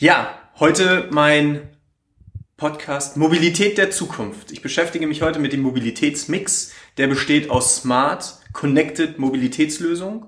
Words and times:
Ja, 0.00 0.38
heute 0.60 1.08
mein 1.10 1.70
Podcast 2.56 3.16
Mobilität 3.16 3.78
der 3.78 3.90
Zukunft. 3.90 4.52
Ich 4.52 4.62
beschäftige 4.62 5.08
mich 5.08 5.22
heute 5.22 5.40
mit 5.40 5.52
dem 5.52 5.62
Mobilitätsmix, 5.62 6.70
der 6.98 7.08
besteht 7.08 7.50
aus 7.50 7.78
Smart, 7.78 8.36
Connected 8.52 9.18
Mobilitätslösungen. 9.18 10.26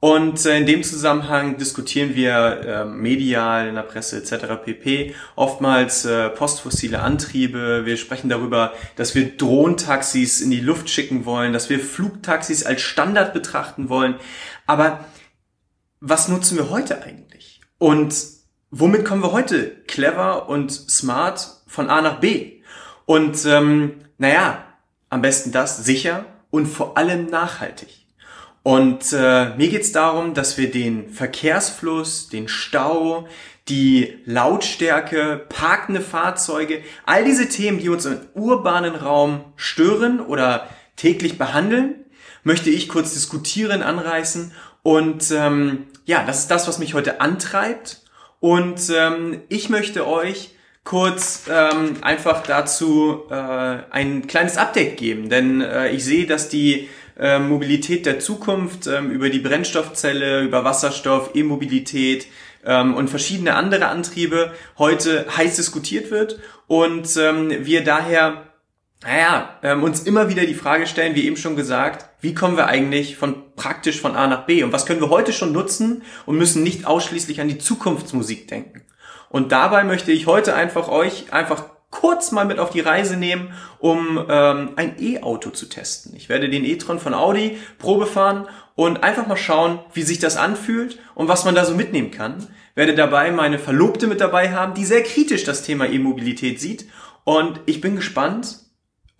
Und 0.00 0.44
äh, 0.44 0.58
in 0.58 0.66
dem 0.66 0.82
Zusammenhang 0.82 1.56
diskutieren 1.56 2.16
wir 2.16 2.34
äh, 2.34 2.84
medial, 2.84 3.68
in 3.68 3.76
der 3.76 3.82
Presse 3.82 4.16
etc. 4.16 4.60
pp. 4.64 5.14
oftmals 5.36 6.04
äh, 6.04 6.28
postfossile 6.28 7.00
Antriebe. 7.00 7.82
Wir 7.84 7.98
sprechen 7.98 8.28
darüber, 8.28 8.72
dass 8.96 9.14
wir 9.14 9.36
Drohntaxis 9.36 10.40
in 10.40 10.50
die 10.50 10.58
Luft 10.58 10.90
schicken 10.90 11.26
wollen, 11.26 11.52
dass 11.52 11.70
wir 11.70 11.78
Flugtaxis 11.78 12.66
als 12.66 12.80
Standard 12.80 13.34
betrachten 13.34 13.88
wollen. 13.88 14.16
Aber 14.66 15.04
was 16.00 16.26
nutzen 16.26 16.58
wir 16.58 16.70
heute 16.70 17.04
eigentlich? 17.04 17.60
Und 17.78 18.41
womit 18.72 19.04
kommen 19.04 19.22
wir 19.22 19.32
heute 19.32 19.70
clever 19.86 20.48
und 20.48 20.72
smart 20.72 21.46
von 21.68 21.88
A 21.88 22.00
nach 22.00 22.18
B? 22.18 22.62
Und 23.04 23.44
ähm, 23.44 24.00
naja, 24.18 24.64
am 25.10 25.22
besten 25.22 25.52
das 25.52 25.84
sicher 25.84 26.24
und 26.50 26.66
vor 26.66 26.96
allem 26.96 27.26
nachhaltig. 27.26 28.06
Und 28.62 29.12
äh, 29.12 29.54
mir 29.56 29.68
geht's 29.68 29.92
darum, 29.92 30.34
dass 30.34 30.56
wir 30.56 30.70
den 30.70 31.10
Verkehrsfluss, 31.10 32.28
den 32.28 32.48
Stau, 32.48 33.28
die 33.68 34.18
Lautstärke, 34.24 35.44
parkende 35.48 36.00
Fahrzeuge, 36.00 36.82
all 37.04 37.24
diese 37.24 37.48
Themen, 37.48 37.78
die 37.78 37.88
uns 37.90 38.06
im 38.06 38.20
urbanen 38.34 38.94
Raum 38.94 39.44
stören 39.56 40.20
oder 40.20 40.68
täglich 40.96 41.38
behandeln, 41.38 41.96
möchte 42.44 42.70
ich 42.70 42.88
kurz 42.88 43.12
diskutieren, 43.12 43.82
anreißen. 43.82 44.52
Und 44.82 45.30
ähm, 45.30 45.88
ja, 46.06 46.24
das 46.24 46.40
ist 46.40 46.50
das, 46.50 46.66
was 46.66 46.78
mich 46.78 46.94
heute 46.94 47.20
antreibt 47.20 48.01
und 48.42 48.90
ähm, 48.92 49.40
ich 49.48 49.68
möchte 49.68 50.04
euch 50.04 50.50
kurz 50.82 51.44
ähm, 51.48 51.94
einfach 52.02 52.42
dazu 52.42 53.22
äh, 53.30 53.34
ein 53.34 54.26
kleines 54.26 54.56
Update 54.56 54.96
geben, 54.96 55.28
denn 55.28 55.60
äh, 55.60 55.92
ich 55.92 56.04
sehe, 56.04 56.26
dass 56.26 56.48
die 56.48 56.88
äh, 57.16 57.38
Mobilität 57.38 58.04
der 58.04 58.18
Zukunft 58.18 58.88
ähm, 58.88 59.12
über 59.12 59.30
die 59.30 59.38
Brennstoffzelle, 59.38 60.42
über 60.42 60.64
Wasserstoff, 60.64 61.30
E-Mobilität 61.34 62.26
ähm, 62.66 62.94
und 62.94 63.08
verschiedene 63.08 63.54
andere 63.54 63.86
Antriebe 63.86 64.50
heute 64.76 65.24
heiß 65.36 65.54
diskutiert 65.54 66.10
wird. 66.10 66.40
Und 66.66 67.16
ähm, 67.16 67.64
wir 67.64 67.84
daher 67.84 68.42
naja, 69.04 69.58
ähm, 69.62 69.84
uns 69.84 70.02
immer 70.02 70.28
wieder 70.28 70.46
die 70.46 70.54
Frage 70.54 70.88
stellen, 70.88 71.14
wie 71.14 71.26
eben 71.26 71.36
schon 71.36 71.54
gesagt, 71.54 72.08
wie 72.22 72.34
kommen 72.34 72.56
wir 72.56 72.68
eigentlich 72.68 73.16
von 73.16 73.34
praktisch 73.56 74.00
von 74.00 74.16
A 74.16 74.26
nach 74.28 74.46
B 74.46 74.62
und 74.62 74.72
was 74.72 74.86
können 74.86 75.00
wir 75.00 75.10
heute 75.10 75.32
schon 75.32 75.52
nutzen 75.52 76.02
und 76.24 76.38
müssen 76.38 76.62
nicht 76.62 76.86
ausschließlich 76.86 77.40
an 77.40 77.48
die 77.48 77.58
Zukunftsmusik 77.58 78.48
denken. 78.48 78.82
Und 79.28 79.52
dabei 79.52 79.82
möchte 79.84 80.12
ich 80.12 80.26
heute 80.26 80.54
einfach 80.54 80.88
euch 80.88 81.32
einfach 81.32 81.64
kurz 81.90 82.32
mal 82.32 82.44
mit 82.44 82.58
auf 82.58 82.70
die 82.70 82.80
Reise 82.80 83.16
nehmen, 83.16 83.52
um 83.78 84.24
ähm, 84.28 84.70
ein 84.76 84.96
E-Auto 85.00 85.50
zu 85.50 85.66
testen. 85.66 86.14
Ich 86.16 86.28
werde 86.28 86.48
den 86.48 86.64
e-tron 86.64 86.98
von 86.98 87.12
Audi 87.12 87.58
Probe 87.78 88.06
fahren 88.06 88.46
und 88.74 89.02
einfach 89.02 89.26
mal 89.26 89.36
schauen, 89.36 89.80
wie 89.92 90.02
sich 90.02 90.18
das 90.18 90.36
anfühlt 90.36 90.98
und 91.14 91.28
was 91.28 91.44
man 91.44 91.54
da 91.54 91.64
so 91.64 91.74
mitnehmen 91.74 92.10
kann. 92.10 92.46
Werde 92.74 92.94
dabei 92.94 93.30
meine 93.30 93.58
Verlobte 93.58 94.06
mit 94.06 94.20
dabei 94.20 94.52
haben, 94.52 94.74
die 94.74 94.84
sehr 94.84 95.02
kritisch 95.02 95.44
das 95.44 95.62
Thema 95.62 95.86
E-Mobilität 95.86 96.60
sieht. 96.60 96.86
Und 97.24 97.60
ich 97.66 97.80
bin 97.80 97.96
gespannt, 97.96 98.60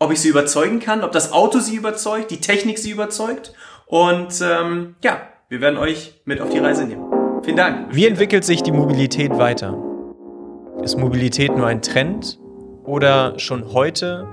ob 0.02 0.10
ich 0.12 0.20
sie 0.20 0.28
überzeugen 0.28 0.80
kann, 0.80 1.04
ob 1.04 1.12
das 1.12 1.32
Auto 1.32 1.60
sie 1.60 1.76
überzeugt, 1.76 2.30
die 2.30 2.40
Technik 2.40 2.78
sie 2.78 2.90
überzeugt. 2.90 3.54
Und 3.86 4.42
ähm, 4.42 4.96
ja, 5.02 5.20
wir 5.48 5.60
werden 5.60 5.78
euch 5.78 6.20
mit 6.24 6.40
auf 6.40 6.50
die 6.50 6.58
Reise 6.58 6.84
nehmen. 6.84 7.04
Vielen 7.44 7.56
Dank. 7.56 7.94
Wie 7.94 8.06
entwickelt 8.06 8.44
sich 8.44 8.62
die 8.62 8.72
Mobilität 8.72 9.36
weiter? 9.38 9.76
Ist 10.82 10.98
Mobilität 10.98 11.56
nur 11.56 11.66
ein 11.66 11.82
Trend 11.82 12.40
oder 12.84 13.38
schon 13.38 13.72
heute 13.72 14.26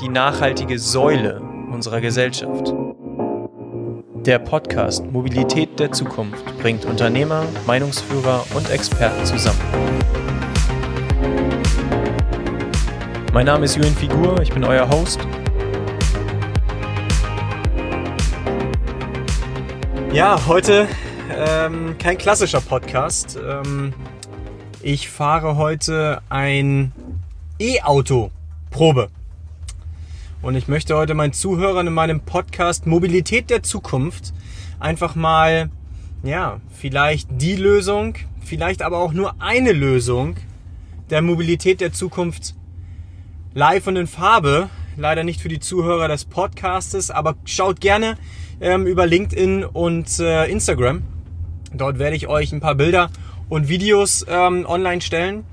die 0.00 0.08
nachhaltige 0.08 0.78
Säule 0.78 1.42
unserer 1.72 2.00
Gesellschaft? 2.00 2.72
Der 4.26 4.38
Podcast 4.38 5.04
Mobilität 5.10 5.80
der 5.80 5.90
Zukunft 5.92 6.44
bringt 6.58 6.84
Unternehmer, 6.84 7.44
Meinungsführer 7.66 8.44
und 8.54 8.70
Experten 8.70 9.24
zusammen. 9.24 9.60
Mein 13.38 13.46
Name 13.46 13.66
ist 13.66 13.76
Julian 13.76 13.94
Figur, 13.94 14.42
ich 14.42 14.50
bin 14.50 14.64
euer 14.64 14.88
Host. 14.88 15.20
Ja, 20.12 20.44
heute 20.48 20.88
ähm, 21.32 21.96
kein 21.98 22.18
klassischer 22.18 22.60
Podcast. 22.60 23.38
Ähm, 23.40 23.94
ich 24.82 25.08
fahre 25.08 25.54
heute 25.54 26.20
ein 26.28 26.90
E-Auto 27.60 28.32
Probe. 28.72 29.08
Und 30.42 30.56
ich 30.56 30.66
möchte 30.66 30.96
heute 30.96 31.14
meinen 31.14 31.32
Zuhörern 31.32 31.86
in 31.86 31.94
meinem 31.94 32.18
Podcast 32.18 32.88
Mobilität 32.88 33.50
der 33.50 33.62
Zukunft 33.62 34.34
einfach 34.80 35.14
mal, 35.14 35.70
ja, 36.24 36.60
vielleicht 36.74 37.28
die 37.30 37.54
Lösung, 37.54 38.16
vielleicht 38.44 38.82
aber 38.82 38.98
auch 38.98 39.12
nur 39.12 39.40
eine 39.40 39.70
Lösung 39.70 40.34
der 41.10 41.22
Mobilität 41.22 41.80
der 41.80 41.92
Zukunft 41.92 42.56
live 43.54 43.86
und 43.86 43.96
in 43.96 44.06
Farbe. 44.06 44.68
Leider 44.96 45.24
nicht 45.24 45.40
für 45.40 45.48
die 45.48 45.60
Zuhörer 45.60 46.08
des 46.08 46.24
Podcastes, 46.24 47.10
aber 47.10 47.36
schaut 47.44 47.80
gerne 47.80 48.16
ähm, 48.60 48.86
über 48.86 49.06
LinkedIn 49.06 49.64
und 49.64 50.18
äh, 50.18 50.46
Instagram. 50.46 51.02
Dort 51.72 51.98
werde 51.98 52.16
ich 52.16 52.28
euch 52.28 52.52
ein 52.52 52.60
paar 52.60 52.74
Bilder 52.74 53.10
und 53.48 53.68
Videos 53.68 54.26
ähm, 54.28 54.66
online 54.66 55.00
stellen. 55.00 55.44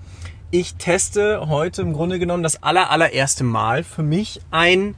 Ich 0.52 0.76
teste 0.76 1.48
heute 1.48 1.82
im 1.82 1.94
Grunde 1.94 2.20
genommen 2.20 2.44
das 2.44 2.64
aller, 2.64 2.90
allererste 2.90 3.44
Mal 3.44 3.84
für 3.84 4.04
mich 4.04 4.42
ein 4.52 4.96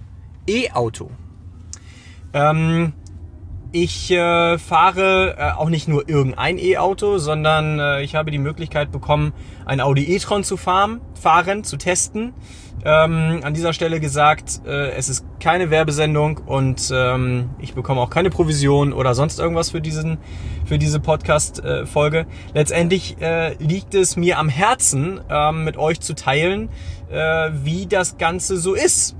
E-Auto. 0.47 1.11
Ähm, 2.33 2.93
ich 3.71 4.11
äh, 4.11 4.57
fahre 4.57 5.35
äh, 5.37 5.51
auch 5.51 5.69
nicht 5.69 5.87
nur 5.87 6.07
irgendein 6.07 6.57
E-Auto, 6.57 7.17
sondern 7.17 7.79
äh, 7.79 8.01
ich 8.01 8.15
habe 8.15 8.31
die 8.31 8.37
Möglichkeit 8.37 8.91
bekommen, 8.91 9.33
ein 9.65 9.81
Audi 9.81 10.15
e-tron 10.15 10.43
zu 10.43 10.55
fahren, 10.55 11.01
fahren, 11.19 11.63
zu 11.63 11.77
testen. 11.77 12.33
Ähm, 12.87 13.41
an 13.43 13.53
dieser 13.53 13.73
Stelle 13.73 13.99
gesagt, 13.99 14.61
äh, 14.65 14.91
es 14.91 15.09
ist 15.09 15.25
keine 15.41 15.69
Werbesendung 15.71 16.37
und 16.37 16.89
ähm, 16.95 17.49
ich 17.59 17.73
bekomme 17.73 17.99
auch 17.99 18.09
keine 18.09 18.29
Provision 18.29 18.93
oder 18.93 19.13
sonst 19.13 19.39
irgendwas 19.39 19.71
für 19.71 19.81
diesen 19.81 20.19
für 20.63 20.77
diese 20.77 21.01
Podcast-Folge. 21.01 22.27
Letztendlich 22.53 23.17
äh, 23.19 23.55
liegt 23.55 23.93
es 23.93 24.15
mir 24.15 24.39
am 24.39 24.47
Herzen, 24.47 25.19
ähm, 25.29 25.65
mit 25.65 25.75
euch 25.75 25.99
zu 25.99 26.15
teilen, 26.15 26.69
äh, 27.11 27.49
wie 27.61 27.87
das 27.87 28.17
Ganze 28.17 28.55
so 28.55 28.73
ist 28.73 29.17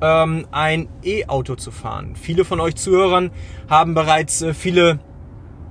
ähm, 0.00 0.46
ein 0.52 0.88
E-Auto 1.02 1.56
zu 1.56 1.72
fahren. 1.72 2.14
Viele 2.14 2.44
von 2.44 2.60
euch 2.60 2.76
Zuhörern 2.76 3.32
haben 3.68 3.94
bereits 3.94 4.42
äh, 4.42 4.54
viele 4.54 5.00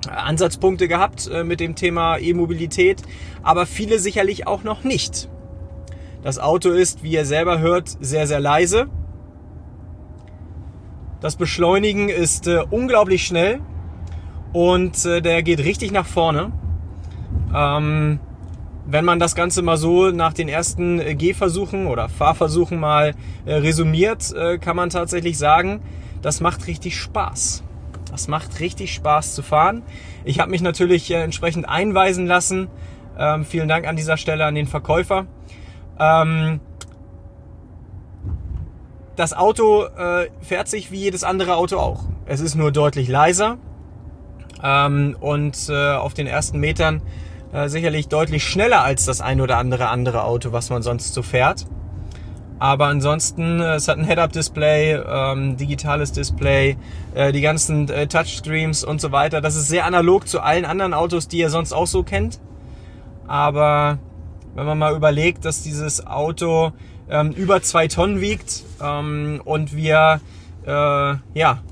Ansatzpunkte 0.06 0.86
gehabt 0.86 1.30
äh, 1.32 1.44
mit 1.44 1.60
dem 1.60 1.76
Thema 1.76 2.18
E-Mobilität, 2.18 3.00
aber 3.42 3.64
viele 3.64 3.98
sicherlich 3.98 4.46
auch 4.46 4.64
noch 4.64 4.84
nicht. 4.84 5.30
Das 6.22 6.38
Auto 6.38 6.70
ist, 6.70 7.02
wie 7.02 7.12
ihr 7.12 7.24
selber 7.24 7.58
hört, 7.58 7.88
sehr, 8.00 8.26
sehr 8.26 8.40
leise. 8.40 8.88
Das 11.20 11.36
Beschleunigen 11.36 12.08
ist 12.08 12.46
äh, 12.46 12.64
unglaublich 12.70 13.26
schnell 13.26 13.60
und 14.52 15.04
äh, 15.04 15.20
der 15.20 15.42
geht 15.42 15.60
richtig 15.60 15.92
nach 15.92 16.06
vorne. 16.06 16.52
Ähm, 17.54 18.20
wenn 18.86 19.04
man 19.04 19.18
das 19.18 19.34
Ganze 19.34 19.62
mal 19.62 19.76
so 19.76 20.10
nach 20.10 20.32
den 20.32 20.48
ersten 20.48 20.98
äh, 20.98 21.14
Gehversuchen 21.14 21.86
oder 21.86 22.08
Fahrversuchen 22.08 22.80
mal 22.80 23.14
äh, 23.44 23.54
resümiert, 23.54 24.32
äh, 24.32 24.58
kann 24.58 24.76
man 24.76 24.90
tatsächlich 24.90 25.38
sagen, 25.38 25.82
das 26.22 26.40
macht 26.40 26.66
richtig 26.66 26.96
Spaß. 26.96 27.64
Das 28.10 28.28
macht 28.28 28.60
richtig 28.60 28.94
Spaß 28.94 29.34
zu 29.34 29.42
fahren. 29.42 29.82
Ich 30.24 30.40
habe 30.40 30.50
mich 30.50 30.62
natürlich 30.62 31.10
äh, 31.10 31.22
entsprechend 31.22 31.68
einweisen 31.68 32.26
lassen. 32.26 32.68
Ähm, 33.18 33.44
vielen 33.44 33.68
Dank 33.68 33.86
an 33.86 33.96
dieser 33.96 34.16
Stelle 34.16 34.46
an 34.46 34.54
den 34.54 34.66
Verkäufer. 34.66 35.26
Ähm, 35.98 36.60
das 39.16 39.32
Auto 39.32 39.84
äh, 39.84 40.28
fährt 40.40 40.68
sich 40.68 40.92
wie 40.92 40.98
jedes 40.98 41.24
andere 41.24 41.56
Auto 41.56 41.78
auch. 41.78 42.04
Es 42.26 42.40
ist 42.40 42.54
nur 42.54 42.70
deutlich 42.70 43.08
leiser 43.08 43.58
ähm, 44.62 45.16
und 45.18 45.68
äh, 45.68 45.94
auf 45.94 46.14
den 46.14 46.26
ersten 46.26 46.60
Metern 46.60 47.02
äh, 47.52 47.68
sicherlich 47.68 48.08
deutlich 48.08 48.44
schneller 48.44 48.82
als 48.82 49.06
das 49.06 49.20
ein 49.20 49.40
oder 49.40 49.58
andere 49.58 49.88
andere 49.88 50.22
Auto, 50.22 50.52
was 50.52 50.70
man 50.70 50.82
sonst 50.82 51.14
so 51.14 51.22
fährt. 51.22 51.66
Aber 52.60 52.86
ansonsten, 52.86 53.60
äh, 53.60 53.74
es 53.74 53.88
hat 53.88 53.98
ein 53.98 54.04
Head-Up-Display, 54.04 54.94
ähm, 54.94 55.56
digitales 55.56 56.12
Display, 56.12 56.76
äh, 57.14 57.32
die 57.32 57.40
ganzen 57.40 57.88
äh, 57.88 58.06
Touchscreens 58.06 58.84
und 58.84 59.00
so 59.00 59.12
weiter. 59.12 59.40
Das 59.40 59.56
ist 59.56 59.68
sehr 59.68 59.84
analog 59.84 60.28
zu 60.28 60.40
allen 60.40 60.64
anderen 60.64 60.94
Autos, 60.94 61.28
die 61.28 61.38
ihr 61.38 61.50
sonst 61.50 61.72
auch 61.72 61.86
so 61.86 62.02
kennt. 62.02 62.40
Aber 63.26 63.98
wenn 64.58 64.66
man 64.66 64.78
mal 64.78 64.96
überlegt, 64.96 65.44
dass 65.44 65.62
dieses 65.62 66.04
Auto 66.04 66.72
ähm, 67.08 67.30
über 67.30 67.62
zwei 67.62 67.86
Tonnen 67.86 68.20
wiegt 68.20 68.64
ähm, 68.82 69.40
und 69.44 69.74
wir 69.76 70.20
äh, 70.66 70.70
ja 70.70 71.62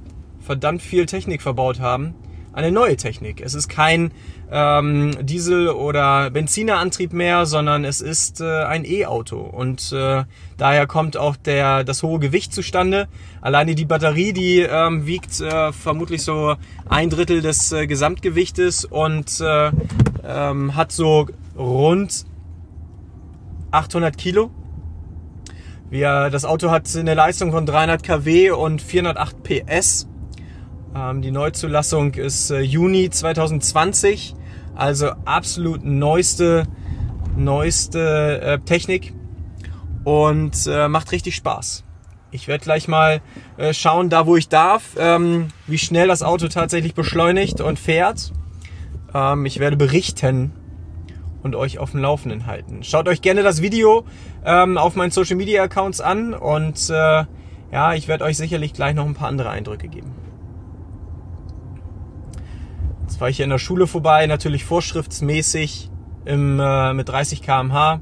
verdammt 0.40 0.82
viel 0.82 1.06
Technik 1.06 1.42
verbaut 1.42 1.80
haben, 1.80 2.14
eine 2.52 2.70
neue 2.70 2.96
Technik. 2.96 3.40
Es 3.40 3.54
ist 3.54 3.68
kein 3.68 4.12
ähm, 4.52 5.16
Diesel- 5.20 5.70
oder 5.70 6.30
Benzinerantrieb 6.30 7.12
mehr, 7.12 7.44
sondern 7.44 7.84
es 7.84 8.00
ist 8.00 8.40
äh, 8.40 8.62
ein 8.62 8.84
E-Auto. 8.84 9.40
Und 9.40 9.92
äh, 9.92 10.22
daher 10.56 10.86
kommt 10.86 11.16
auch 11.16 11.34
der, 11.34 11.82
das 11.82 12.04
hohe 12.04 12.20
Gewicht 12.20 12.54
zustande. 12.54 13.08
Alleine 13.40 13.74
die 13.74 13.84
Batterie, 13.84 14.32
die 14.32 14.60
ähm, 14.60 15.06
wiegt 15.06 15.40
äh, 15.40 15.72
vermutlich 15.72 16.22
so 16.22 16.54
ein 16.88 17.10
Drittel 17.10 17.42
des 17.42 17.72
äh, 17.72 17.88
Gesamtgewichtes 17.88 18.84
und 18.84 19.40
äh, 19.40 19.72
ähm, 20.24 20.76
hat 20.76 20.92
so 20.92 21.26
rund 21.58 22.24
800 23.70 24.16
Kilo. 24.16 24.50
Wir, 25.88 26.30
das 26.30 26.44
Auto 26.44 26.70
hat 26.70 26.94
eine 26.96 27.14
Leistung 27.14 27.52
von 27.52 27.64
300 27.64 28.02
kW 28.02 28.50
und 28.50 28.82
408 28.82 29.42
PS. 29.42 30.08
Ähm, 30.96 31.22
die 31.22 31.30
Neuzulassung 31.30 32.14
ist 32.14 32.50
äh, 32.50 32.60
Juni 32.60 33.10
2020, 33.10 34.34
also 34.74 35.10
absolut 35.24 35.84
neueste, 35.84 36.66
neueste 37.36 38.40
äh, 38.40 38.58
Technik 38.58 39.12
und 40.04 40.66
äh, 40.66 40.88
macht 40.88 41.12
richtig 41.12 41.36
Spaß. 41.36 41.84
Ich 42.32 42.48
werde 42.48 42.64
gleich 42.64 42.88
mal 42.88 43.20
äh, 43.56 43.72
schauen, 43.72 44.10
da 44.10 44.26
wo 44.26 44.36
ich 44.36 44.48
darf, 44.48 44.96
ähm, 44.98 45.48
wie 45.66 45.78
schnell 45.78 46.08
das 46.08 46.22
Auto 46.22 46.48
tatsächlich 46.48 46.94
beschleunigt 46.94 47.60
und 47.60 47.78
fährt. 47.78 48.32
Ähm, 49.14 49.46
ich 49.46 49.60
werde 49.60 49.76
berichten 49.76 50.52
und 51.46 51.54
euch 51.54 51.78
auf 51.78 51.92
dem 51.92 52.00
Laufenden 52.00 52.46
halten. 52.46 52.82
Schaut 52.82 53.08
euch 53.08 53.22
gerne 53.22 53.42
das 53.42 53.62
Video 53.62 54.04
ähm, 54.44 54.76
auf 54.76 54.96
meinen 54.96 55.10
Social 55.10 55.36
Media 55.36 55.62
Accounts 55.62 56.00
an 56.02 56.34
und 56.34 56.90
äh, 56.90 57.24
ja, 57.72 57.94
ich 57.94 58.08
werde 58.08 58.24
euch 58.24 58.36
sicherlich 58.36 58.74
gleich 58.74 58.94
noch 58.94 59.06
ein 59.06 59.14
paar 59.14 59.28
andere 59.28 59.48
Eindrücke 59.50 59.88
geben. 59.88 60.12
Jetzt 63.02 63.16
fahre 63.18 63.30
ich 63.30 63.36
hier 63.36 63.44
in 63.44 63.50
der 63.50 63.58
Schule 63.58 63.86
vorbei, 63.86 64.26
natürlich 64.26 64.64
vorschriftsmäßig 64.64 65.90
im, 66.24 66.60
äh, 66.60 66.92
mit 66.92 67.08
30 67.08 67.40
km/h 67.40 68.00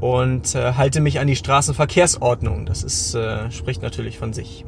und 0.00 0.54
äh, 0.54 0.72
halte 0.72 1.00
mich 1.00 1.20
an 1.20 1.26
die 1.26 1.36
Straßenverkehrsordnung. 1.36 2.66
Das 2.66 2.82
ist, 2.82 3.14
äh, 3.14 3.50
spricht 3.50 3.82
natürlich 3.82 4.18
von 4.18 4.32
sich. 4.32 4.64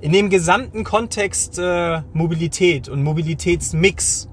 In 0.00 0.12
dem 0.12 0.28
gesamten 0.30 0.84
Kontext 0.84 1.58
äh, 1.58 2.02
Mobilität 2.12 2.88
und 2.88 3.02
Mobilitätsmix 3.02 4.28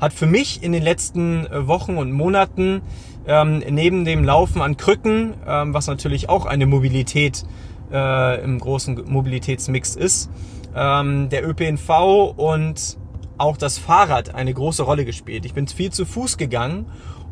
hat 0.00 0.12
für 0.12 0.26
mich 0.26 0.62
in 0.62 0.72
den 0.72 0.82
letzten 0.82 1.46
äh, 1.46 1.66
Wochen 1.66 1.96
und 1.96 2.12
Monaten 2.12 2.82
ähm, 3.26 3.58
neben 3.58 4.04
dem 4.04 4.24
Laufen 4.24 4.62
an 4.62 4.76
Krücken, 4.76 5.34
ähm, 5.46 5.74
was 5.74 5.86
natürlich 5.86 6.28
auch 6.28 6.46
eine 6.46 6.66
Mobilität 6.66 7.44
äh, 7.92 8.42
im 8.42 8.58
großen 8.58 9.04
Mobilitätsmix 9.06 9.96
ist, 9.96 10.30
ähm, 10.74 11.28
der 11.28 11.46
ÖPNV 11.48 12.34
und 12.36 12.98
auch 13.38 13.56
das 13.56 13.78
Fahrrad 13.78 14.34
eine 14.34 14.52
große 14.52 14.82
Rolle 14.82 15.04
gespielt. 15.04 15.44
Ich 15.44 15.54
bin 15.54 15.66
viel 15.66 15.90
zu 15.90 16.04
Fuß 16.04 16.36
gegangen 16.36 16.86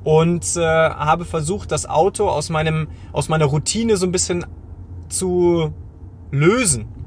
und 0.05 0.56
äh, 0.56 0.61
habe 0.61 1.25
versucht, 1.25 1.73
das 1.73 1.88
Auto 1.88 2.29
aus 2.29 2.50
meinem 2.50 2.88
aus 3.12 3.29
meiner 3.29 3.47
Routine 3.47 3.97
so 3.97 4.06
ein 4.06 4.12
bisschen 4.12 4.47
zu 5.09 5.73
lösen. 6.31 6.98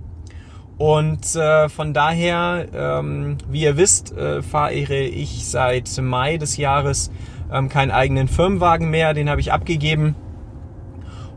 Und 0.82 1.36
äh, 1.36 1.70
von 1.70 1.94
daher, 1.94 2.66
ähm, 2.74 3.38
wie 3.48 3.62
ihr 3.62 3.78
wisst, 3.78 4.18
äh, 4.18 4.42
fahre 4.42 4.74
ich 4.74 5.48
seit 5.48 5.96
Mai 6.02 6.38
des 6.38 6.58
Jahres 6.58 7.12
ähm, 7.54 7.70
keinen 7.70 7.92
eigenen 7.92 8.28
Firmenwagen 8.28 8.90
mehr. 8.90 9.14
Den 9.14 9.30
habe 9.30 9.40
ich 9.42 9.54
abgegeben. 9.54 10.16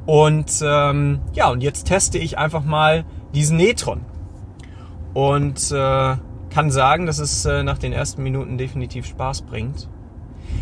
Und 0.06 0.62
ähm, 0.64 1.20
ja, 1.34 1.50
und 1.50 1.62
jetzt 1.62 1.84
teste 1.84 2.16
ich 2.16 2.38
einfach 2.38 2.64
mal 2.64 3.04
diesen 3.34 3.58
Netron 3.58 4.00
und 5.12 5.70
äh, 5.72 6.16
kann 6.48 6.70
sagen, 6.70 7.04
dass 7.04 7.18
es 7.18 7.44
äh, 7.44 7.62
nach 7.64 7.76
den 7.76 7.92
ersten 7.92 8.22
Minuten 8.22 8.56
definitiv 8.56 9.04
Spaß 9.04 9.42
bringt. 9.42 9.90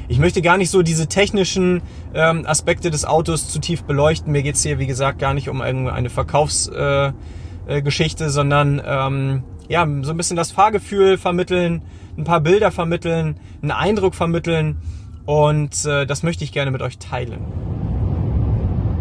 Ich 0.08 0.18
möchte 0.18 0.42
gar 0.42 0.56
nicht 0.56 0.70
so 0.70 0.82
diese 0.82 1.06
technischen 1.06 1.82
ähm, 2.14 2.44
Aspekte 2.48 2.90
des 2.90 3.04
Autos 3.04 3.48
zu 3.48 3.60
tief 3.60 3.84
beleuchten. 3.84 4.32
Mir 4.32 4.42
geht's 4.42 4.64
hier, 4.64 4.80
wie 4.80 4.88
gesagt, 4.88 5.20
gar 5.20 5.34
nicht 5.34 5.48
um 5.48 5.62
irgendeine 5.62 6.10
Verkaufsgeschichte, 6.10 7.14
äh, 7.16 7.41
äh, 7.66 7.82
sondern 8.28 8.82
ähm, 8.84 9.42
ja, 9.68 9.86
so 10.02 10.10
ein 10.10 10.16
bisschen 10.16 10.36
das 10.36 10.52
Fahrgefühl 10.52 11.18
vermitteln, 11.18 11.82
ein 12.16 12.24
paar 12.24 12.40
Bilder 12.40 12.70
vermitteln, 12.70 13.36
einen 13.62 13.70
Eindruck 13.70 14.14
vermitteln 14.14 14.76
und 15.24 15.84
äh, 15.84 16.04
das 16.06 16.22
möchte 16.22 16.44
ich 16.44 16.52
gerne 16.52 16.70
mit 16.70 16.82
euch 16.82 16.98
teilen. 16.98 17.40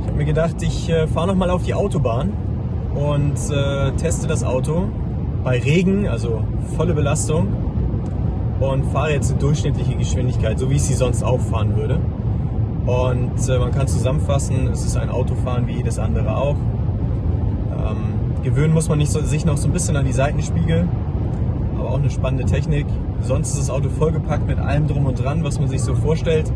Ich 0.01 0.07
habe 0.07 0.17
mir 0.17 0.25
gedacht, 0.25 0.61
ich 0.61 0.89
äh, 0.89 1.07
fahre 1.07 1.27
nochmal 1.27 1.49
auf 1.49 1.63
die 1.63 1.73
Autobahn 1.73 2.33
und 2.93 3.37
äh, 3.51 3.91
teste 3.93 4.27
das 4.27 4.43
Auto 4.43 4.89
bei 5.43 5.59
Regen, 5.59 6.07
also 6.07 6.43
volle 6.77 6.93
Belastung 6.93 7.47
und 8.59 8.85
fahre 8.85 9.11
jetzt 9.11 9.31
eine 9.31 9.39
durchschnittliche 9.39 9.95
Geschwindigkeit, 9.95 10.59
so 10.59 10.69
wie 10.69 10.75
ich 10.75 10.83
sie 10.83 10.93
sonst 10.93 11.23
auch 11.23 11.39
fahren 11.39 11.75
würde. 11.75 11.99
Und 12.85 13.49
äh, 13.49 13.59
man 13.59 13.71
kann 13.71 13.87
zusammenfassen, 13.87 14.67
es 14.67 14.85
ist 14.85 14.97
ein 14.97 15.09
Autofahren 15.09 15.67
wie 15.67 15.73
jedes 15.73 15.99
andere 15.99 16.35
auch. 16.35 16.55
Gewöhnen 18.43 18.73
muss 18.73 18.89
man 18.89 18.97
nicht 18.97 19.11
so, 19.11 19.21
sich 19.21 19.45
noch 19.45 19.57
so 19.57 19.67
ein 19.67 19.71
bisschen 19.71 19.95
an 19.95 20.05
die 20.05 20.13
Seitenspiegel, 20.13 20.87
aber 21.77 21.89
auch 21.91 21.99
eine 21.99 22.09
spannende 22.09 22.45
Technik. 22.45 22.87
Sonst 23.21 23.49
ist 23.49 23.59
das 23.59 23.69
Auto 23.69 23.89
vollgepackt 23.89 24.47
mit 24.47 24.57
allem 24.57 24.87
drum 24.87 25.05
und 25.05 25.23
dran, 25.23 25.43
was 25.43 25.59
man 25.59 25.69
sich 25.69 25.81
so 25.81 25.93
vorstellt. 25.93 26.51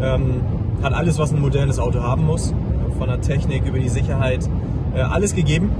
Ähm, 0.00 0.42
hat 0.80 0.92
alles, 0.92 1.18
was 1.18 1.32
ein 1.32 1.40
modernes 1.40 1.80
Auto 1.80 2.00
haben 2.02 2.24
muss. 2.24 2.54
Von 2.98 3.08
der 3.08 3.20
Technik 3.20 3.66
über 3.66 3.80
die 3.80 3.88
Sicherheit, 3.88 4.48
äh, 4.94 5.00
alles 5.00 5.34
gegeben. 5.34 5.70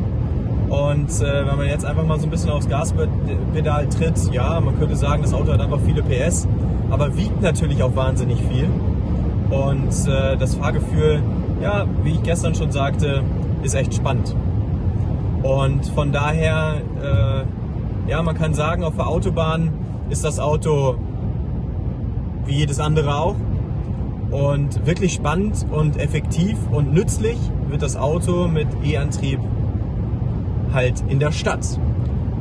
Und 0.69 1.11
äh, 1.23 1.47
wenn 1.47 1.57
man 1.57 1.67
jetzt 1.67 1.85
einfach 1.85 2.05
mal 2.05 2.19
so 2.19 2.27
ein 2.27 2.31
bisschen 2.31 2.51
aufs 2.51 2.69
Gaspedal 2.69 3.89
tritt, 3.89 4.33
ja, 4.33 4.61
man 4.61 4.77
könnte 4.77 4.97
sagen, 4.97 5.23
das 5.23 5.33
Auto 5.33 5.53
hat 5.53 5.61
einfach 5.61 5.81
viele 5.87 6.03
PS, 6.03 6.49
aber 6.91 7.17
wiegt 7.17 7.41
natürlich 7.43 7.83
auch 7.83 7.95
wahnsinnig 7.95 8.39
viel. 8.43 8.69
Und 9.51 10.09
äh, 10.09 10.37
das 10.37 10.57
Fahrgefühl, 10.57 11.23
ja, 11.63 11.87
wie 12.03 12.11
ich 12.11 12.23
gestern 12.25 12.57
schon 12.57 12.73
sagte, 12.73 13.23
ist 13.63 13.75
echt 13.75 13.95
spannend. 13.95 14.35
Und 15.43 15.87
von 15.87 16.13
daher, 16.13 16.81
äh, 17.03 18.11
ja, 18.11 18.23
man 18.23 18.37
kann 18.37 18.55
sagen, 18.55 18.83
auf 18.83 18.97
der 18.97 19.07
Autobahn 19.07 19.73
ist 20.11 20.25
das 20.25 20.41
Auto 20.41 20.97
wie 22.47 22.55
jedes 22.55 22.81
andere 22.81 23.17
auch. 23.17 23.37
Und 24.31 24.87
wirklich 24.87 25.15
spannend 25.15 25.67
und 25.71 25.97
effektiv 25.99 26.59
und 26.71 26.93
nützlich 26.93 27.39
wird 27.69 27.83
das 27.83 27.97
Auto 27.97 28.49
mit 28.49 28.69
E-Antrieb 28.85 29.41
halt 30.73 31.03
in 31.09 31.19
der 31.19 31.33
Stadt, 31.33 31.67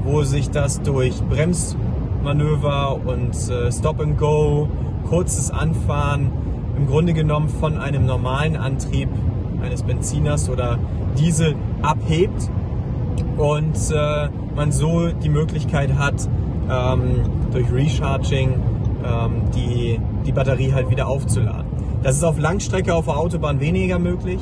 wo 0.03 0.23
sich 0.23 0.49
das 0.49 0.81
durch 0.81 1.21
Bremsmanöver 1.21 2.99
und 3.05 3.33
äh, 3.49 3.71
Stop 3.71 4.01
and 4.01 4.17
Go, 4.17 4.67
kurzes 5.07 5.49
Anfahren 5.51 6.31
im 6.77 6.87
Grunde 6.87 7.13
genommen 7.13 7.47
von 7.47 7.77
einem 7.77 8.05
normalen 8.05 8.57
Antrieb 8.57 9.09
eines 9.61 9.83
Benziners 9.83 10.49
oder 10.49 10.77
Diesel 11.17 11.55
abhebt 11.81 12.49
und 13.37 13.77
äh, 13.91 14.29
man 14.55 14.71
so 14.71 15.09
die 15.09 15.29
Möglichkeit 15.29 15.93
hat, 15.95 16.27
ähm, 16.69 17.21
durch 17.51 17.71
Recharging 17.71 18.59
ähm, 19.05 19.43
die, 19.55 19.99
die 20.25 20.31
Batterie 20.31 20.73
halt 20.73 20.89
wieder 20.89 21.07
aufzuladen. 21.07 21.65
Das 22.03 22.15
ist 22.15 22.23
auf 22.23 22.37
Langstrecke 22.39 22.93
auf 22.93 23.05
der 23.05 23.17
Autobahn 23.17 23.59
weniger 23.59 23.99
möglich. 23.99 24.39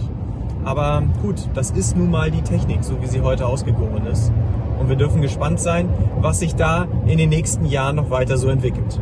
Aber 0.64 1.04
gut, 1.22 1.36
das 1.54 1.72
ist 1.72 1.96
nun 1.96 2.10
mal 2.10 2.32
die 2.32 2.42
Technik, 2.42 2.84
so 2.84 3.00
wie 3.02 3.06
sie 3.06 3.22
heute 3.22 3.46
ausgegoren 3.46 4.08
ist. 4.08 4.32
Und 4.80 4.90
wir 4.90 4.96
dürfen 4.96 5.22
gespannt 5.22 5.60
sein, 5.60 5.90
was 6.20 6.40
sich 6.40 6.56
da 6.56 6.88
in 7.06 7.18
den 7.18 7.30
nächsten 7.30 7.66
Jahren 7.66 7.96
noch 7.96 8.10
weiter 8.10 8.38
so 8.38 8.50
entwickelt. 8.50 9.00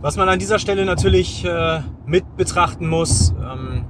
Was 0.00 0.16
man 0.16 0.28
an 0.28 0.38
dieser 0.38 0.58
Stelle 0.58 0.84
natürlich 0.84 1.44
äh, 1.44 1.80
mit 2.06 2.36
betrachten 2.36 2.88
muss, 2.88 3.34
ähm, 3.40 3.84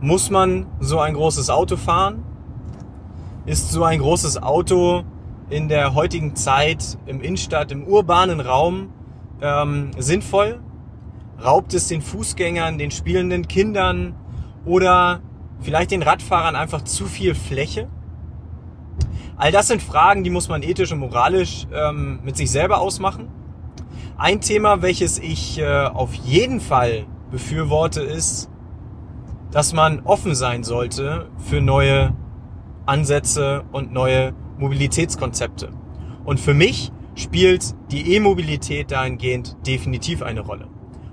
muss 0.00 0.30
man 0.30 0.66
so 0.78 1.00
ein 1.00 1.14
großes 1.14 1.50
Auto 1.50 1.76
fahren? 1.76 2.22
Ist 3.46 3.70
so 3.70 3.84
ein 3.84 4.00
großes 4.00 4.42
Auto 4.42 5.02
in 5.48 5.68
der 5.68 5.94
heutigen 5.94 6.36
Zeit 6.36 6.98
im 7.06 7.22
Innenstadt, 7.22 7.72
im 7.72 7.84
urbanen 7.84 8.40
Raum 8.40 8.90
ähm, 9.40 9.92
sinnvoll? 9.96 10.60
Raubt 11.42 11.72
es 11.72 11.88
den 11.88 12.02
Fußgängern, 12.02 12.76
den 12.76 12.90
spielenden 12.90 13.48
Kindern 13.48 14.14
oder 14.66 15.22
vielleicht 15.60 15.90
den 15.90 16.02
Radfahrern 16.02 16.54
einfach 16.54 16.82
zu 16.82 17.06
viel 17.06 17.34
Fläche? 17.34 17.88
All 19.38 19.52
das 19.52 19.68
sind 19.68 19.82
Fragen, 19.82 20.22
die 20.22 20.28
muss 20.28 20.50
man 20.50 20.62
ethisch 20.62 20.92
und 20.92 20.98
moralisch 20.98 21.66
ähm, 21.72 22.20
mit 22.22 22.36
sich 22.36 22.50
selber 22.50 22.78
ausmachen. 22.78 23.28
Ein 24.18 24.42
Thema, 24.42 24.82
welches 24.82 25.18
ich 25.18 25.58
äh, 25.58 25.86
auf 25.86 26.12
jeden 26.12 26.60
Fall 26.60 27.06
befürworte, 27.30 28.02
ist, 28.02 28.50
dass 29.50 29.72
man 29.72 30.00
offen 30.00 30.34
sein 30.34 30.62
sollte 30.62 31.30
für 31.38 31.62
neue 31.62 32.12
Ansätze 32.90 33.62
und 33.70 33.92
neue 33.92 34.34
Mobilitätskonzepte. 34.58 35.70
Und 36.24 36.40
für 36.40 36.54
mich 36.54 36.90
spielt 37.14 37.74
die 37.92 38.16
E-Mobilität 38.16 38.90
dahingehend 38.90 39.56
definitiv 39.64 40.22
eine 40.22 40.40
Rolle. 40.40 40.66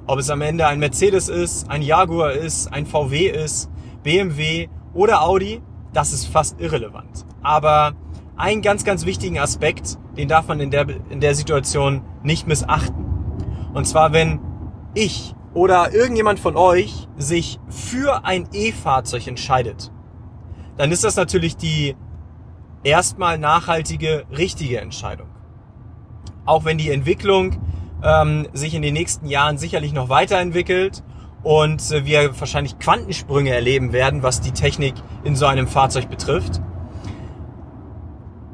Ob 0.07 0.17
es 0.17 0.31
am 0.31 0.41
Ende 0.41 0.65
ein 0.65 0.79
Mercedes 0.79 1.29
ist, 1.29 1.69
ein 1.69 1.83
Jaguar 1.83 2.31
ist, 2.31 2.73
ein 2.73 2.87
VW 2.87 3.27
ist, 3.27 3.69
BMW 4.01 4.69
oder 4.95 5.21
Audi, 5.21 5.61
das 5.93 6.13
ist 6.13 6.25
fast 6.25 6.59
irrelevant. 6.59 7.25
Aber 7.43 7.93
einen 8.37 8.63
ganz, 8.63 8.83
ganz 8.83 9.05
wichtigen 9.05 9.37
Aspekt, 9.37 9.99
den 10.17 10.27
darf 10.27 10.47
man 10.47 10.59
in 10.59 10.71
der, 10.71 10.87
in 11.09 11.19
der 11.19 11.35
Situation 11.35 12.01
nicht 12.23 12.47
missachten. 12.47 13.05
Und 13.73 13.85
zwar, 13.85 14.13
wenn 14.13 14.39
ich 14.95 15.35
oder 15.53 15.93
irgendjemand 15.93 16.39
von 16.39 16.55
euch 16.55 17.07
sich 17.17 17.59
für 17.69 18.25
ein 18.25 18.47
E-Fahrzeug 18.51 19.27
entscheidet, 19.27 19.91
dann 20.77 20.91
ist 20.91 21.03
das 21.03 21.15
natürlich 21.15 21.57
die 21.57 21.95
erstmal 22.83 23.37
nachhaltige, 23.37 24.25
richtige 24.35 24.79
Entscheidung. 24.79 25.27
Auch 26.45 26.65
wenn 26.65 26.77
die 26.77 26.91
Entwicklung 26.91 27.57
ähm, 28.03 28.47
sich 28.53 28.73
in 28.73 28.81
den 28.81 28.93
nächsten 28.93 29.27
Jahren 29.27 29.57
sicherlich 29.57 29.93
noch 29.93 30.09
weiterentwickelt 30.09 31.03
und 31.43 31.91
äh, 31.91 32.05
wir 32.05 32.39
wahrscheinlich 32.39 32.79
Quantensprünge 32.79 33.49
erleben 33.49 33.91
werden, 33.91 34.23
was 34.23 34.41
die 34.41 34.51
Technik 34.51 34.93
in 35.23 35.35
so 35.35 35.45
einem 35.45 35.67
Fahrzeug 35.67 36.09
betrifft. 36.09 36.61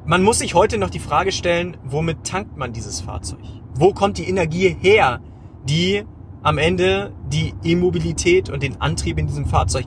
Man 0.05 0.23
muss 0.23 0.39
sich 0.39 0.53
heute 0.53 0.77
noch 0.77 0.89
die 0.89 0.99
Frage 0.99 1.31
stellen, 1.31 1.77
womit 1.83 2.25
tankt 2.25 2.57
man 2.57 2.73
dieses 2.73 3.01
Fahrzeug? 3.01 3.39
Wo 3.73 3.93
kommt 3.93 4.17
die 4.17 4.27
Energie 4.27 4.75
her, 4.79 5.21
die 5.63 6.03
am 6.41 6.57
Ende 6.57 7.13
die 7.27 7.53
E-Mobilität 7.63 8.49
und 8.49 8.63
den 8.63 8.81
Antrieb 8.81 9.17
in 9.17 9.27
diesem 9.27 9.45
Fahrzeug 9.45 9.85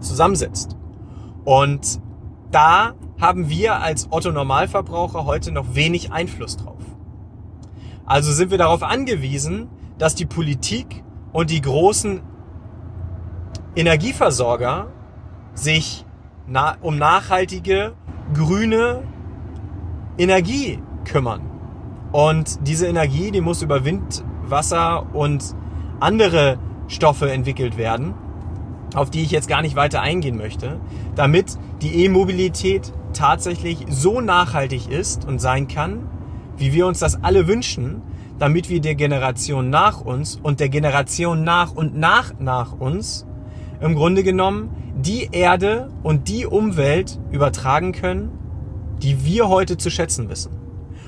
zusammensetzt? 0.00 0.77
Und 1.48 2.02
da 2.50 2.92
haben 3.18 3.48
wir 3.48 3.80
als 3.80 4.08
Otto 4.10 4.30
Normalverbraucher 4.30 5.24
heute 5.24 5.50
noch 5.50 5.74
wenig 5.74 6.12
Einfluss 6.12 6.58
drauf. 6.58 6.82
Also 8.04 8.32
sind 8.32 8.50
wir 8.50 8.58
darauf 8.58 8.82
angewiesen, 8.82 9.70
dass 9.96 10.14
die 10.14 10.26
Politik 10.26 11.02
und 11.32 11.48
die 11.48 11.62
großen 11.62 12.20
Energieversorger 13.76 14.88
sich 15.54 16.04
um 16.82 16.98
nachhaltige, 16.98 17.94
grüne 18.34 19.04
Energie 20.18 20.82
kümmern. 21.06 21.40
Und 22.12 22.68
diese 22.68 22.88
Energie, 22.88 23.30
die 23.30 23.40
muss 23.40 23.62
über 23.62 23.86
Wind, 23.86 24.22
Wasser 24.42 25.14
und 25.14 25.56
andere 25.98 26.58
Stoffe 26.88 27.32
entwickelt 27.32 27.78
werden, 27.78 28.12
auf 28.94 29.10
die 29.10 29.22
ich 29.22 29.30
jetzt 29.30 29.48
gar 29.48 29.62
nicht 29.62 29.76
weiter 29.76 30.00
eingehen 30.00 30.36
möchte, 30.36 30.80
damit 31.14 31.58
die 31.82 32.04
E-Mobilität 32.04 32.92
tatsächlich 33.12 33.84
so 33.88 34.20
nachhaltig 34.20 34.88
ist 34.88 35.26
und 35.26 35.40
sein 35.40 35.68
kann, 35.68 36.08
wie 36.56 36.72
wir 36.72 36.86
uns 36.86 36.98
das 36.98 37.22
alle 37.22 37.46
wünschen, 37.46 38.02
damit 38.38 38.68
wir 38.68 38.80
der 38.80 38.94
Generation 38.94 39.70
nach 39.70 40.00
uns 40.00 40.36
und 40.42 40.60
der 40.60 40.68
Generation 40.68 41.44
nach 41.44 41.72
und 41.72 41.96
nach 41.96 42.34
nach 42.38 42.72
uns 42.72 43.26
im 43.80 43.94
Grunde 43.94 44.22
genommen 44.22 44.70
die 44.96 45.28
Erde 45.30 45.90
und 46.02 46.28
die 46.28 46.46
Umwelt 46.46 47.20
übertragen 47.30 47.92
können, 47.92 48.30
die 49.02 49.24
wir 49.24 49.48
heute 49.48 49.76
zu 49.76 49.90
schätzen 49.90 50.28
wissen. 50.28 50.52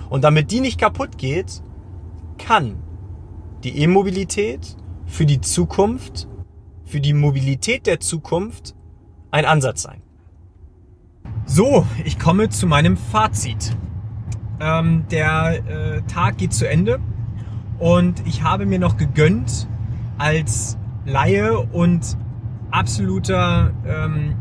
Und 0.08 0.22
damit 0.25 0.50
die 0.50 0.60
nicht 0.60 0.78
kaputt 0.78 1.18
geht, 1.18 1.62
kann 2.38 2.76
die 3.64 3.78
E-Mobilität 3.82 4.76
für 5.06 5.26
die 5.26 5.40
Zukunft, 5.40 6.28
für 6.90 7.00
die 7.00 7.12
Mobilität 7.12 7.87
der 7.87 8.00
Zukunft 8.00 8.75
ein 9.30 9.44
Ansatz 9.44 9.82
sein. 9.82 10.02
So, 11.47 11.87
ich 12.04 12.18
komme 12.18 12.49
zu 12.49 12.66
meinem 12.66 12.97
Fazit. 12.97 13.76
Ähm, 14.61 15.04
der 15.11 15.62
äh, 15.66 16.02
Tag 16.02 16.38
geht 16.38 16.52
zu 16.52 16.68
Ende 16.68 17.00
und 17.78 18.26
ich 18.26 18.42
habe 18.42 18.66
mir 18.66 18.78
noch 18.78 18.97
gegönnt, 18.97 19.68
als 20.18 20.76
Laie 21.06 21.59
und 21.59 22.18
absoluter 22.70 23.73
ähm, 23.87 24.37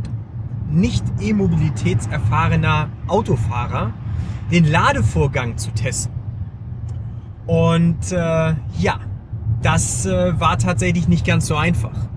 nicht 0.69 1.03
E-Mobilitätserfahrener 1.21 2.89
Autofahrer 3.07 3.93
den 4.51 4.65
Ladevorgang 4.65 5.57
zu 5.57 5.71
testen. 5.71 6.13
Und 7.45 8.11
äh, 8.11 8.55
ja, 8.77 8.99
das 9.61 10.05
äh, 10.05 10.39
war 10.39 10.57
tatsächlich 10.57 11.07
nicht 11.07 11.25
ganz 11.25 11.47
so 11.47 11.55
einfach. 11.55 12.09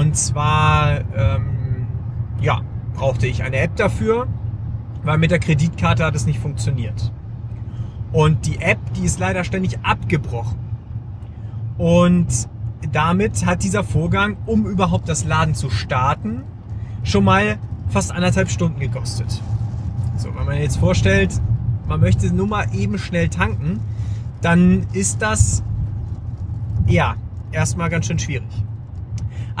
Und 0.00 0.16
zwar, 0.16 1.00
ähm, 1.14 1.86
ja, 2.40 2.62
brauchte 2.94 3.26
ich 3.26 3.42
eine 3.42 3.58
App 3.58 3.76
dafür, 3.76 4.28
weil 5.02 5.18
mit 5.18 5.30
der 5.30 5.38
Kreditkarte 5.38 6.06
hat 6.06 6.14
es 6.14 6.24
nicht 6.24 6.38
funktioniert. 6.38 7.12
Und 8.10 8.46
die 8.46 8.62
App, 8.62 8.78
die 8.94 9.04
ist 9.04 9.18
leider 9.18 9.44
ständig 9.44 9.78
abgebrochen. 9.82 10.58
Und 11.76 12.48
damit 12.92 13.44
hat 13.44 13.62
dieser 13.62 13.84
Vorgang, 13.84 14.38
um 14.46 14.64
überhaupt 14.64 15.06
das 15.06 15.26
Laden 15.26 15.54
zu 15.54 15.68
starten, 15.68 16.44
schon 17.02 17.24
mal 17.24 17.58
fast 17.90 18.10
anderthalb 18.10 18.48
Stunden 18.48 18.80
gekostet. 18.80 19.42
So, 20.16 20.34
wenn 20.34 20.46
man 20.46 20.56
jetzt 20.56 20.78
vorstellt, 20.78 21.38
man 21.86 22.00
möchte 22.00 22.34
nur 22.34 22.46
mal 22.46 22.74
eben 22.74 22.96
schnell 22.96 23.28
tanken, 23.28 23.80
dann 24.40 24.86
ist 24.94 25.20
das 25.20 25.62
ja 26.86 27.16
erstmal 27.52 27.90
ganz 27.90 28.06
schön 28.06 28.18
schwierig. 28.18 28.64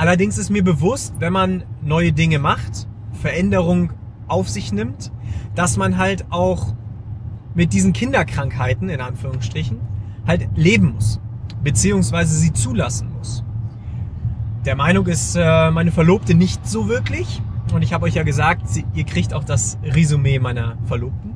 Allerdings 0.00 0.38
ist 0.38 0.48
mir 0.48 0.64
bewusst, 0.64 1.12
wenn 1.18 1.34
man 1.34 1.62
neue 1.82 2.10
Dinge 2.14 2.38
macht, 2.38 2.88
Veränderung 3.20 3.92
auf 4.28 4.48
sich 4.48 4.72
nimmt, 4.72 5.12
dass 5.54 5.76
man 5.76 5.98
halt 5.98 6.24
auch 6.30 6.72
mit 7.54 7.74
diesen 7.74 7.92
Kinderkrankheiten, 7.92 8.88
in 8.88 9.02
Anführungsstrichen, 9.02 9.78
halt 10.26 10.48
leben 10.56 10.94
muss. 10.94 11.20
Beziehungsweise 11.62 12.34
sie 12.34 12.54
zulassen 12.54 13.12
muss. 13.12 13.44
Der 14.64 14.74
Meinung 14.74 15.06
ist 15.06 15.36
äh, 15.36 15.70
meine 15.70 15.92
Verlobte 15.92 16.32
nicht 16.32 16.66
so 16.66 16.88
wirklich. 16.88 17.42
Und 17.74 17.82
ich 17.82 17.92
habe 17.92 18.06
euch 18.06 18.14
ja 18.14 18.22
gesagt, 18.22 18.62
ihr 18.94 19.04
kriegt 19.04 19.34
auch 19.34 19.44
das 19.44 19.76
Resümee 19.84 20.38
meiner 20.38 20.78
Verlobten. 20.86 21.34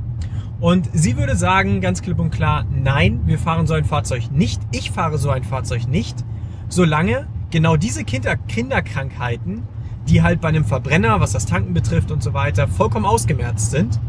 Und 0.59 0.89
sie 0.95 1.19
würde 1.19 1.37
sagen, 1.37 1.83
ganz 1.83 2.01
klipp 2.01 2.19
und 2.19 2.31
klar, 2.31 2.65
nein, 2.75 3.21
wir 3.27 3.39
fahren 3.39 3.67
so 3.67 3.75
ein 3.75 3.85
Fahrzeug 3.85 4.31
nicht. 4.33 4.63
Ich 4.73 4.91
fahre 4.91 5.19
so 5.19 5.29
ein 5.29 5.45
Fahrzeug 5.45 5.87
nicht, 5.87 6.25
solange 6.71 7.27
genau 7.55 7.77
diese 7.77 8.03
Kinder, 8.03 8.35
Kinderkrankheiten, 8.37 9.63
die 10.09 10.23
halt 10.23 10.41
bei 10.41 10.49
einem 10.49 10.65
Verbrenner, 10.65 11.21
was 11.21 11.31
das 11.31 11.47
Tanken 11.47 11.73
betrifft 11.73 12.11
und 12.11 12.21
so 12.21 12.35
weiter, 12.35 12.67
vollkommen 12.67 13.07
ausgemerzt 13.07 13.71
sind, 13.71 14.01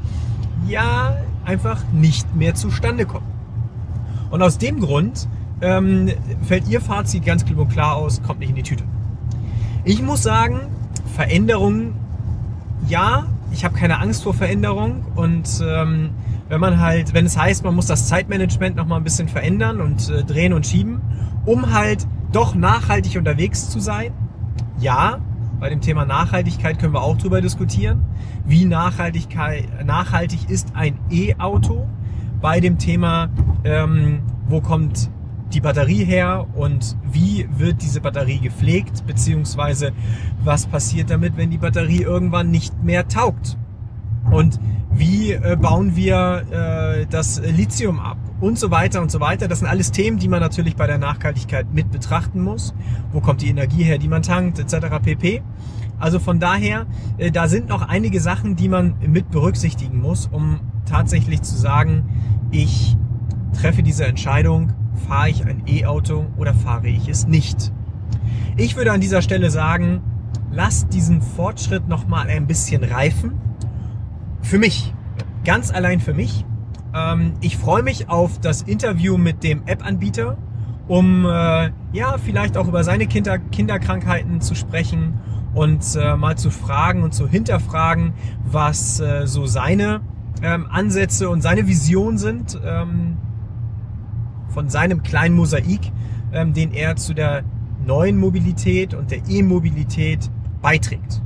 ja 0.67 1.15
einfach 1.45 1.83
nicht 1.93 2.35
mehr 2.35 2.55
zustande 2.55 3.05
kommen. 3.05 3.27
Und 4.31 4.41
aus 4.41 4.57
dem 4.57 4.79
Grund 4.79 5.27
ähm, 5.61 6.09
fällt 6.41 6.67
ihr 6.67 6.81
Fazit 6.81 7.23
ganz 7.23 7.45
klipp 7.45 7.59
und 7.59 7.67
klar 7.67 7.97
aus, 7.97 8.23
kommt 8.23 8.39
nicht 8.39 8.49
in 8.49 8.55
die 8.55 8.63
Tüte. 8.63 8.83
Ich 9.83 10.01
muss 10.01 10.23
sagen, 10.23 10.61
Veränderungen, 11.13 11.93
ja, 12.87 13.27
ich 13.51 13.63
habe 13.63 13.75
keine 13.77 13.99
Angst 13.99 14.23
vor 14.23 14.33
Veränderung 14.33 15.05
und 15.15 15.47
ähm, 15.63 16.09
wenn 16.49 16.59
man 16.59 16.79
halt, 16.79 17.13
wenn 17.13 17.27
es 17.27 17.37
heißt, 17.37 17.63
man 17.63 17.75
muss 17.75 17.85
das 17.85 18.07
Zeitmanagement 18.07 18.75
noch 18.75 18.87
mal 18.87 18.97
ein 18.97 19.03
bisschen 19.03 19.27
verändern 19.27 19.81
und 19.81 20.09
äh, 20.09 20.23
drehen 20.23 20.51
und 20.51 20.65
schieben, 20.65 20.99
um 21.45 21.71
halt 21.71 22.07
doch 22.35 22.53
nachhaltig 22.53 23.15
unterwegs 23.17 23.69
zu 23.69 23.79
sein, 23.79 24.11
ja, 24.77 25.19
bei 25.61 25.69
dem 25.69 25.79
Thema 25.79 26.05
Nachhaltigkeit 26.05 26.77
können 26.77 26.93
wir 26.93 27.01
auch 27.01 27.17
drüber 27.17 27.39
diskutieren. 27.39 28.03
Wie 28.45 28.65
nachhaltig 28.65 29.29
ist 30.49 30.75
ein 30.75 30.99
E-Auto? 31.09 31.87
Bei 32.41 32.59
dem 32.59 32.77
Thema, 32.77 33.29
ähm, 33.63 34.21
wo 34.49 34.59
kommt 34.59 35.09
die 35.53 35.61
Batterie 35.61 36.03
her 36.03 36.45
und 36.55 36.97
wie 37.09 37.47
wird 37.57 37.81
diese 37.81 38.01
Batterie 38.01 38.39
gepflegt, 38.39 39.07
beziehungsweise 39.07 39.93
was 40.43 40.67
passiert 40.67 41.09
damit, 41.09 41.37
wenn 41.37 41.49
die 41.49 41.57
Batterie 41.57 42.01
irgendwann 42.01 42.51
nicht 42.51 42.83
mehr 42.83 43.07
taugt? 43.07 43.57
Und 44.29 44.59
wie 44.91 45.31
äh, 45.31 45.55
bauen 45.55 45.95
wir 45.95 46.43
äh, 46.51 47.05
das 47.09 47.39
Lithium 47.39 47.99
ab 47.99 48.17
und 48.45 48.59
so 48.59 48.69
weiter 48.69 49.01
und 49.01 49.09
so 49.09 49.19
weiter. 49.19 49.47
Das 49.47 49.59
sind 49.59 49.67
alles 49.67 49.91
Themen, 49.91 50.19
die 50.19 50.27
man 50.27 50.39
natürlich 50.39 50.75
bei 50.75 50.85
der 50.85 50.99
Nachhaltigkeit 50.99 51.73
mit 51.73 51.89
betrachten 51.89 52.43
muss. 52.43 52.75
Wo 53.11 53.19
kommt 53.19 53.41
die 53.41 53.49
Energie 53.49 53.83
her, 53.83 53.97
die 53.97 54.07
man 54.07 54.21
tankt, 54.21 54.59
etc. 54.59 54.99
pp. 55.01 55.41
Also 55.97 56.19
von 56.19 56.39
daher, 56.39 56.85
äh, 57.17 57.31
da 57.31 57.47
sind 57.47 57.69
noch 57.69 57.81
einige 57.81 58.19
Sachen, 58.19 58.55
die 58.55 58.69
man 58.69 58.95
mit 58.99 59.31
berücksichtigen 59.31 59.99
muss, 59.99 60.27
um 60.31 60.59
tatsächlich 60.85 61.41
zu 61.41 61.57
sagen, 61.57 62.03
ich 62.51 62.95
treffe 63.59 63.81
diese 63.81 64.05
Entscheidung, 64.05 64.73
fahre 65.07 65.29
ich 65.29 65.43
ein 65.43 65.63
E-Auto 65.65 66.27
oder 66.37 66.53
fahre 66.53 66.87
ich 66.87 67.07
es 67.07 67.25
nicht. 67.25 67.71
Ich 68.57 68.75
würde 68.75 68.91
an 68.91 69.01
dieser 69.01 69.23
Stelle 69.23 69.49
sagen, 69.49 70.01
lasst 70.51 70.93
diesen 70.93 71.23
Fortschritt 71.23 71.87
noch 71.87 72.07
mal 72.07 72.27
ein 72.27 72.45
bisschen 72.45 72.83
reifen 72.83 73.39
für 74.43 74.59
mich, 74.59 74.93
ganz 75.43 75.73
allein 75.73 75.99
für 75.99 76.13
mich. 76.13 76.45
Ähm, 76.95 77.33
ich 77.41 77.57
freue 77.57 77.83
mich 77.83 78.09
auf 78.09 78.39
das 78.39 78.61
Interview 78.61 79.17
mit 79.17 79.43
dem 79.43 79.63
App-Anbieter, 79.65 80.37
um 80.87 81.25
äh, 81.25 81.71
ja 81.91 82.17
vielleicht 82.23 82.57
auch 82.57 82.67
über 82.67 82.83
seine 82.83 83.07
Kinder 83.07 83.37
Kinderkrankheiten 83.37 84.41
zu 84.41 84.55
sprechen 84.55 85.19
und 85.53 85.83
äh, 85.95 86.15
mal 86.15 86.37
zu 86.37 86.51
fragen 86.51 87.03
und 87.03 87.13
zu 87.13 87.27
hinterfragen, 87.27 88.13
was 88.45 88.99
äh, 88.99 89.27
so 89.27 89.45
seine 89.45 90.01
ähm, 90.41 90.67
Ansätze 90.69 91.29
und 91.29 91.41
seine 91.41 91.67
Vision 91.67 92.17
sind 92.17 92.59
ähm, 92.63 93.17
von 94.49 94.69
seinem 94.69 95.03
kleinen 95.03 95.35
Mosaik, 95.35 95.91
ähm, 96.33 96.53
den 96.53 96.71
er 96.71 96.95
zu 96.95 97.13
der 97.13 97.43
neuen 97.85 98.17
Mobilität 98.17 98.93
und 98.93 99.11
der 99.11 99.19
E-Mobilität 99.27 100.29
beiträgt. 100.61 101.21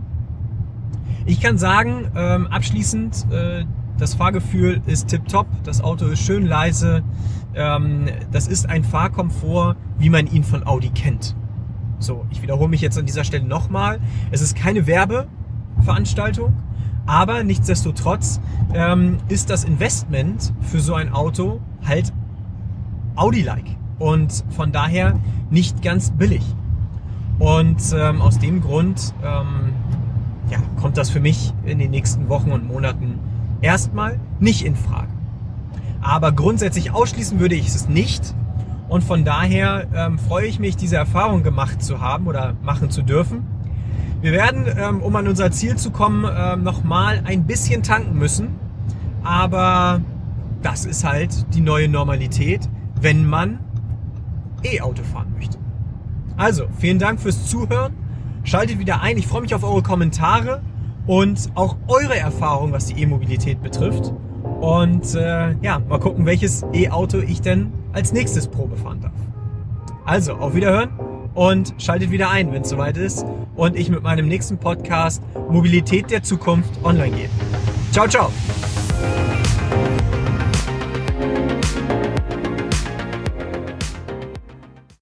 Ich 1.25 1.41
kann 1.41 1.57
sagen, 1.57 2.11
ähm, 2.15 2.47
abschließend, 2.47 3.27
äh, 3.31 3.65
das 3.99 4.15
Fahrgefühl 4.15 4.81
ist 4.87 5.09
tipptopp, 5.09 5.47
das 5.63 5.81
Auto 5.81 6.05
ist 6.07 6.19
schön 6.19 6.45
leise. 6.45 7.03
Ähm, 7.53 8.07
das 8.31 8.47
ist 8.47 8.69
ein 8.69 8.83
Fahrkomfort, 8.83 9.75
wie 9.97 10.09
man 10.09 10.27
ihn 10.27 10.43
von 10.43 10.65
Audi 10.65 10.89
kennt. 10.89 11.35
So, 11.99 12.25
ich 12.31 12.41
wiederhole 12.41 12.69
mich 12.69 12.81
jetzt 12.81 12.97
an 12.97 13.05
dieser 13.05 13.25
Stelle 13.25 13.43
nochmal. 13.43 13.99
Es 14.31 14.41
ist 14.41 14.55
keine 14.55 14.87
Werbeveranstaltung, 14.87 16.53
aber 17.05 17.43
nichtsdestotrotz 17.43 18.39
ähm, 18.73 19.17
ist 19.27 19.49
das 19.49 19.65
Investment 19.65 20.53
für 20.61 20.79
so 20.79 20.93
ein 20.93 21.11
Auto 21.11 21.59
halt 21.85 22.13
Audi-like 23.15 23.75
und 23.97 24.45
von 24.51 24.71
daher 24.71 25.19
nicht 25.49 25.81
ganz 25.81 26.11
billig. 26.11 26.43
Und 27.37 27.81
ähm, 27.93 28.21
aus 28.21 28.39
dem 28.39 28.61
Grund 28.61 29.13
ähm, 29.23 29.73
ja, 30.49 30.59
kommt 30.79 30.97
das 30.97 31.09
für 31.09 31.19
mich 31.19 31.53
in 31.65 31.79
den 31.79 31.91
nächsten 31.91 32.29
Wochen 32.29 32.51
und 32.51 32.65
Monaten 32.65 33.19
erstmal 33.61 34.19
nicht 34.39 34.65
in 34.65 34.75
Frage. 34.75 35.09
Aber 36.01 36.31
grundsätzlich 36.31 36.91
ausschließen 36.91 37.39
würde 37.39 37.55
ich 37.55 37.67
es 37.67 37.89
nicht. 37.89 38.33
Und 38.87 39.03
von 39.03 39.23
daher 39.23 39.87
ähm, 39.93 40.17
freue 40.17 40.47
ich 40.47 40.59
mich, 40.59 40.75
diese 40.75 40.95
Erfahrung 40.95 41.43
gemacht 41.43 41.83
zu 41.83 42.01
haben 42.01 42.27
oder 42.27 42.55
machen 42.63 42.89
zu 42.89 43.01
dürfen. 43.01 43.45
Wir 44.21 44.31
werden, 44.31 44.65
ähm, 44.77 45.01
um 45.01 45.15
an 45.15 45.27
unser 45.27 45.51
Ziel 45.51 45.75
zu 45.77 45.91
kommen, 45.91 46.25
ähm, 46.29 46.63
nochmal 46.63 47.21
ein 47.25 47.45
bisschen 47.45 47.83
tanken 47.83 48.17
müssen. 48.17 48.55
Aber 49.23 50.01
das 50.61 50.85
ist 50.85 51.03
halt 51.03 51.53
die 51.53 51.61
neue 51.61 51.87
Normalität, 51.87 52.67
wenn 52.99 53.25
man 53.25 53.59
E-Auto 54.63 55.03
fahren 55.03 55.33
möchte. 55.37 55.57
Also, 56.35 56.65
vielen 56.79 56.99
Dank 56.99 57.19
fürs 57.19 57.47
Zuhören. 57.47 57.93
Schaltet 58.43 58.79
wieder 58.79 59.01
ein. 59.01 59.17
Ich 59.17 59.27
freue 59.27 59.41
mich 59.41 59.53
auf 59.53 59.63
eure 59.63 59.83
Kommentare 59.83 60.61
und 61.09 61.49
auch 61.55 61.75
eure 61.87 62.15
Erfahrungen, 62.15 62.71
was 62.71 62.85
die 62.85 63.01
E-Mobilität 63.01 63.63
betrifft. 63.63 64.13
Und 64.61 65.15
äh, 65.15 65.55
ja, 65.59 65.79
mal 65.79 65.99
gucken, 65.99 66.27
welches 66.27 66.63
E-Auto 66.71 67.17
ich 67.17 67.41
denn 67.41 67.73
als 67.93 68.13
nächstes 68.13 68.47
Probe 68.47 68.77
fahren 68.77 69.01
darf. 69.01 69.13
Also, 70.05 70.33
auf 70.33 70.53
Wiederhören 70.53 70.91
und 71.33 71.73
schaltet 71.79 72.11
wieder 72.11 72.29
ein, 72.29 72.51
wenn 72.51 72.61
es 72.61 72.69
soweit 72.69 72.95
ist 72.95 73.25
und 73.55 73.75
ich 73.75 73.89
mit 73.89 74.03
meinem 74.03 74.27
nächsten 74.27 74.59
Podcast 74.59 75.23
Mobilität 75.49 76.11
der 76.11 76.21
Zukunft 76.21 76.69
online 76.83 77.15
gehe. 77.15 77.29
Ciao, 77.91 78.07
ciao! 78.07 78.29